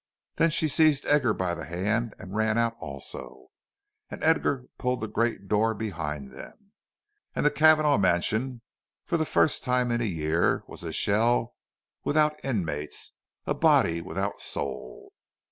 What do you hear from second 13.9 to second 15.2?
without soul.